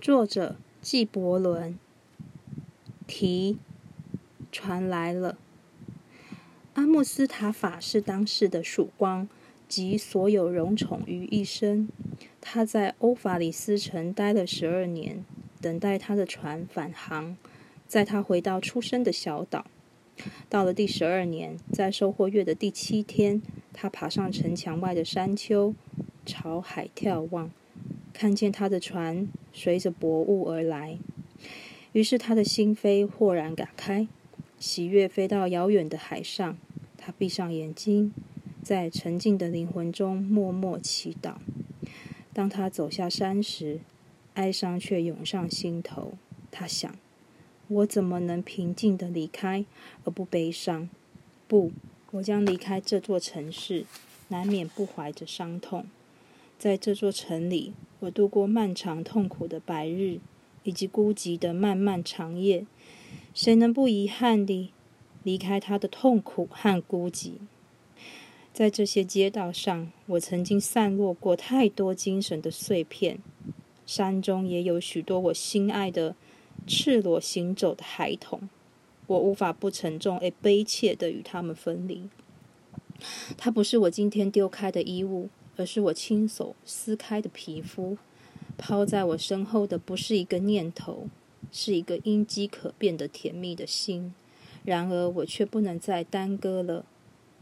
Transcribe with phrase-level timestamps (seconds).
[0.00, 1.76] 作者纪伯伦。
[3.08, 3.58] 题：
[4.52, 5.36] 船来了。
[6.74, 9.28] 阿穆斯塔法是当世的曙光，
[9.66, 11.88] 集所有荣宠于一身。
[12.40, 15.24] 他在欧法里斯城待了十二年，
[15.60, 17.36] 等待他的船返航，
[17.88, 19.66] 在他回到出生的小岛。
[20.48, 23.42] 到了第十二年，在收获月的第七天，
[23.72, 25.74] 他爬上城墙外的山丘，
[26.24, 27.50] 朝海眺望。
[28.18, 30.98] 看见他的船随着薄雾而来，
[31.92, 34.08] 于是他的心扉豁然打开，
[34.58, 36.58] 喜悦飞到遥远的海上。
[36.96, 38.12] 他闭上眼睛，
[38.60, 41.36] 在沉静的灵魂中默默祈祷。
[42.32, 43.78] 当他走下山时，
[44.34, 46.14] 哀伤却涌上心头。
[46.50, 46.92] 他想：
[47.68, 49.64] 我怎么能平静地离开
[50.02, 50.90] 而不悲伤？
[51.46, 51.70] 不，
[52.10, 53.84] 我将离开这座城市，
[54.26, 55.86] 难免不怀着伤痛。
[56.58, 57.74] 在这座城里。
[58.00, 60.20] 我度过漫长痛苦的白日，
[60.62, 62.64] 以及孤寂的漫漫长夜。
[63.34, 64.70] 谁能不遗憾地
[65.22, 67.32] 离开他的痛苦和孤寂？
[68.52, 73.18] 在这些街道上，我曾经散落过太多精神的碎片。
[73.86, 76.14] 山中也有许多我心爱的
[76.66, 78.48] 赤裸行走的孩童。
[79.06, 82.08] 我无法不沉重而悲切地与他们分离。
[83.36, 85.28] 它不是我今天丢开的衣物。
[85.58, 87.98] 而是我亲手撕开的皮肤，
[88.56, 91.08] 抛在我身后的不是一个念头，
[91.50, 94.14] 是一个因机可变的甜蜜的心。
[94.64, 96.84] 然而我却不能再耽搁了，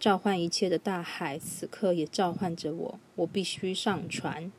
[0.00, 2.98] 召唤一切的大海此刻也召唤着我。
[3.16, 4.50] 我必须上船，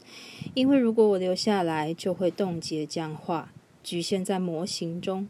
[0.53, 3.51] 因为如果我留下来，就会冻结僵化，
[3.83, 5.27] 局限在模型中。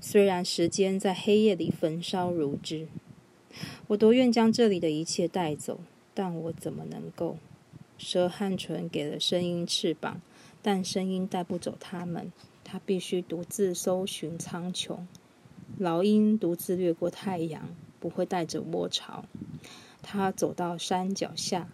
[0.00, 2.86] 虽然时间在黑夜里焚烧如织，
[3.88, 5.80] 我多愿将这里的一切带走，
[6.14, 7.38] 但我怎么能够？
[7.98, 10.20] 蛇汉唇给了声音翅膀，
[10.62, 12.32] 但声音带不走它们。
[12.64, 14.98] 它必须独自搜寻苍穹。
[15.78, 17.68] 老鹰独自掠过太阳，
[18.00, 19.24] 不会带着窝巢。
[20.02, 21.68] 他走到山脚下，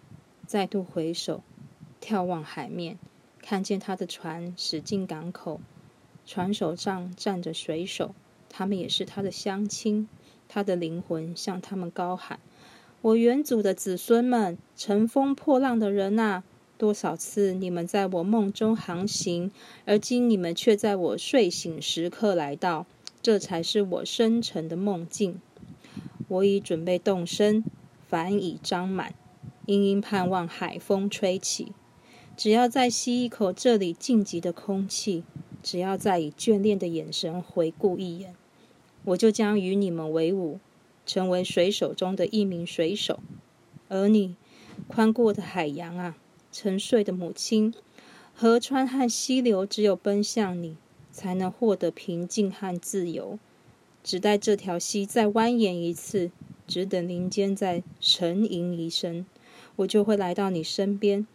[0.45, 1.43] 再度回首，
[1.99, 2.99] 眺望海面，
[3.41, 5.59] 看见他的船驶进港口。
[6.25, 8.13] 船首上站着水手，
[8.49, 10.07] 他们也是他的乡亲。
[10.47, 12.39] 他的灵魂向他们高喊。
[13.03, 16.41] 我远祖的子孙们，乘风破浪的人啊！
[16.77, 19.51] 多少次你们在我梦中航行，
[19.83, 22.85] 而今你们却在我睡醒时刻来到，
[23.21, 25.41] 这才是我深沉的梦境。
[26.29, 27.65] 我已准备动身，
[28.07, 29.13] 帆已张满，
[29.65, 31.73] 殷殷盼望海风吹起。
[32.37, 35.25] 只要再吸一口这里静极的空气，
[35.61, 38.33] 只要再以眷恋的眼神回顾一眼，
[39.03, 40.59] 我就将与你们为伍。
[41.05, 43.19] 成为水手中的一名水手，
[43.89, 44.35] 而你，
[44.87, 46.17] 宽阔的海洋啊，
[46.51, 47.73] 沉睡的母亲，
[48.33, 50.77] 河川和溪流，只有奔向你，
[51.11, 53.37] 才能获得平静和自由。
[54.03, 56.31] 只待这条溪再蜿蜒一次，
[56.67, 59.25] 只等林间再沉吟一声，
[59.77, 61.25] 我就会来到你身边，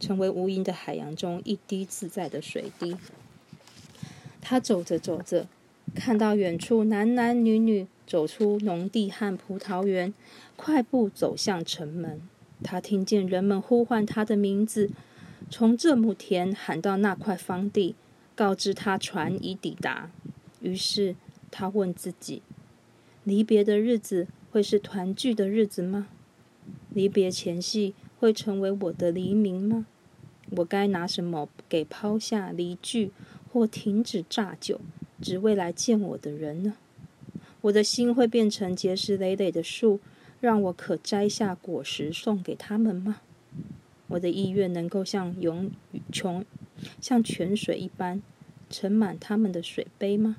[0.00, 2.96] 成为无垠的海洋中一滴自在的水滴。
[4.40, 5.46] 他走着走着，
[5.94, 7.86] 看到远处男男女女。
[8.06, 10.14] 走出农地和葡萄园，
[10.54, 12.20] 快步走向城门。
[12.62, 14.92] 他听见人们呼唤他的名字，
[15.50, 17.96] 从这亩田喊到那块荒地，
[18.36, 20.08] 告知他船已抵达。
[20.60, 21.16] 于是
[21.50, 22.42] 他问自己：
[23.24, 26.06] 离别的日子会是团聚的日子吗？
[26.90, 29.86] 离别前夕会成为我的黎明吗？
[30.50, 33.10] 我该拿什么给抛下离句
[33.52, 34.80] 或停止榨酒，
[35.20, 36.74] 只为来见我的人呢？
[37.62, 40.00] 我的心会变成结实累累的树，
[40.40, 43.20] 让我可摘下果实送给他们吗？
[44.08, 45.70] 我的意愿能够像涌
[46.12, 46.44] 泉，
[47.00, 48.22] 像泉水一般
[48.70, 50.36] 盛满他们的水杯吗？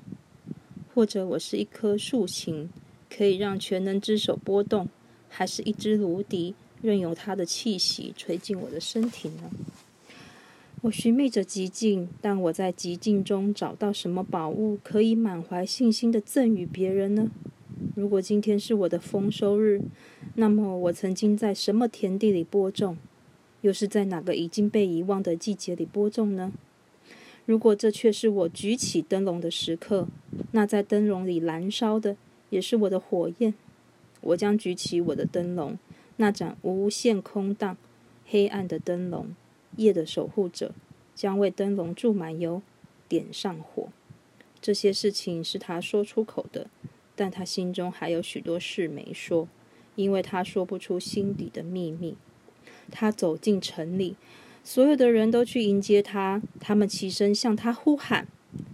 [0.94, 2.70] 或者我是一棵竖琴，
[3.14, 4.88] 可以让全能之手拨动，
[5.28, 9.50] 还是一只芦笛，任由它的气息吹进我的身体呢？
[10.82, 17.32] 我寻觅着极境，但我在极境中找到什么宝物，可以满怀信心的赠予别人呢？
[17.96, 19.80] 如果今天是我的丰收日，
[20.36, 22.96] 那么我曾经在什么田地里播种，
[23.62, 26.52] 又是在哪个已经被遗忘的季节里播种呢？
[27.44, 30.06] 如果这却是我举起灯笼的时刻，
[30.52, 32.16] 那在灯笼里燃烧的
[32.50, 33.52] 也是我的火焰。
[34.20, 35.76] 我将举起我的灯笼，
[36.18, 37.76] 那盏无限空荡、
[38.26, 39.34] 黑暗的灯笼。
[39.78, 40.74] 夜的守护者
[41.14, 42.60] 将为灯笼注满油，
[43.08, 43.88] 点上火。
[44.60, 46.68] 这些事情是他说出口的，
[47.16, 49.48] 但他心中还有许多事没说，
[49.94, 52.16] 因为他说不出心底的秘密。
[52.90, 54.16] 他走进城里，
[54.64, 58.26] 所有的人都去迎接他，他们齐声向他呼喊。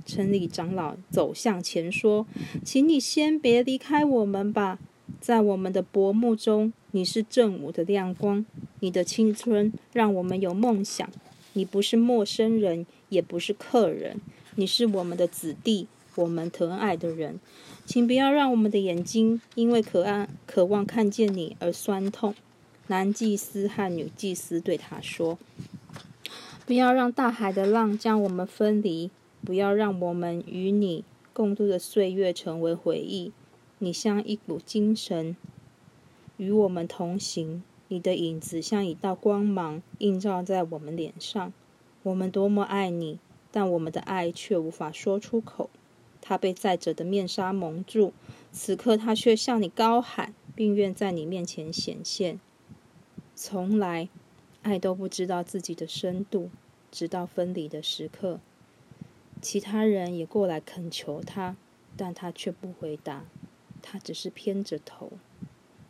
[0.06, 2.26] 城里长老走向前说
[2.64, 4.78] ：“请你先别离开我们吧，
[5.20, 8.46] 在我们的薄暮中，你是正午的亮光。
[8.80, 11.08] 你的青春让我们有梦想。
[11.52, 14.20] 你不是陌生人，也不是客人，
[14.56, 15.86] 你是我们的子弟，
[16.16, 17.38] 我们疼爱的人。
[17.86, 22.34] 请不要让我们的眼睛因为渴望渴望看见你而酸痛。”
[22.88, 25.38] 男祭司和女祭司对他说
[26.66, 29.10] ：“不要让大海的浪将我们分离。”
[29.44, 31.04] 不要让我们与你
[31.34, 33.30] 共度的岁月成为回忆。
[33.78, 35.36] 你像一股精神，
[36.38, 37.62] 与我们同行。
[37.88, 41.52] 你的影子像一道光芒，映照在我们脸上。
[42.02, 43.18] 我们多么爱你，
[43.50, 45.70] 但我们的爱却无法说出口。
[46.20, 48.12] 他被载者的面纱蒙住，
[48.50, 52.40] 此刻他却向你高喊，并愿在你面前显现。
[53.34, 54.08] 从来，
[54.62, 56.50] 爱都不知道自己的深度，
[56.90, 58.40] 直到分离的时刻。
[59.42, 61.56] 其他人也过来恳求他，
[61.96, 63.26] 但他却不回答，
[63.82, 65.12] 他只是偏着头。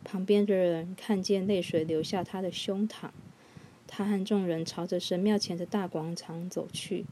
[0.05, 3.09] 旁边的人看见泪水流下他的胸膛，
[3.87, 7.05] 他和众人朝着神庙前的大广场走去。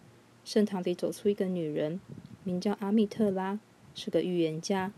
[0.46, 2.00] 圣堂里走出一个女人，
[2.44, 3.60] 名叫阿密特拉，
[3.96, 4.94] 是个预言家。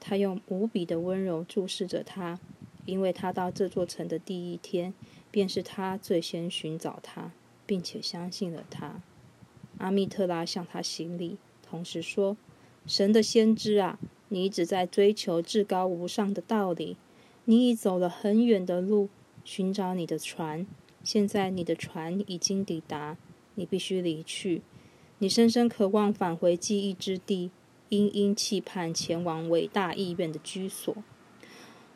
[0.00, 2.40] 她用无比的温柔注视着他，
[2.84, 4.92] 因为他到这座城的第一天，
[5.30, 7.30] 便是他最先寻找他，
[7.64, 9.00] 并且相信了他。
[9.78, 12.36] 阿密特拉向他行礼，同时说
[12.86, 16.96] ：“神的先知啊，你一直在追求至高无上的道理。
[17.48, 19.08] 你已走了很远的路，
[19.44, 20.66] 寻找你的船。
[21.04, 23.16] 现在你的船已经抵达，
[23.54, 24.62] 你必须离去。
[25.18, 27.52] 你深深渴望返回记忆之地，
[27.88, 30.94] 殷殷期盼前往伟大意愿的居所。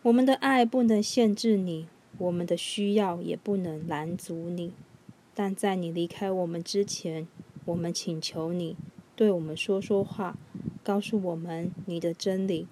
[0.02, 1.86] 我们的爱不能限制你，
[2.18, 4.72] 我们的需要也不能拦阻你。
[5.34, 7.26] 但在你离开我们之前，”
[7.66, 8.74] 我们请求你
[9.14, 10.38] 对我们说说话，
[10.82, 12.66] 告诉我们你的真理。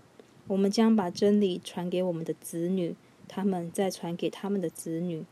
[0.49, 2.97] 我们将把真理传给我们的子女，
[3.29, 5.25] 他们再传给他们的子女。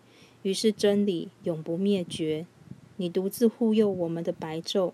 [0.43, 2.47] 于是真理永不灭绝。
[2.99, 4.93] 你独自护佑我们的白昼，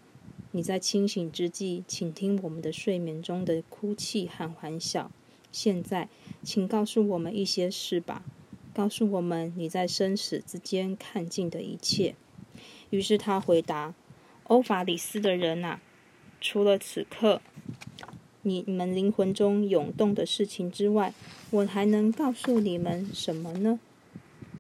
[0.53, 5.11] 你在清醒之际倾听我们的睡眠中的哭泣和欢笑。
[5.53, 6.09] 现在，
[6.43, 8.25] 请告诉我们一些事吧，
[8.73, 12.15] 告诉我们你在生死之间看尽的一切。
[12.91, 13.95] 于是他回答。
[14.49, 15.79] 欧法里斯的人呐，
[16.41, 17.41] 除了此刻
[18.43, 21.15] 你们灵魂中涌动的事情之外，
[21.51, 23.79] 我还能告诉你们什么呢？